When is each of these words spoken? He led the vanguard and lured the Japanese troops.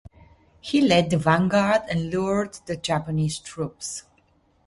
He 0.61 0.81
led 0.81 1.11
the 1.11 1.17
vanguard 1.19 1.83
and 1.87 2.09
lured 2.09 2.55
the 2.65 2.75
Japanese 2.75 3.37
troops. 3.37 4.01